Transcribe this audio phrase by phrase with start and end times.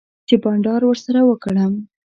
[0.27, 1.73] چی بانډار ورسره وکړم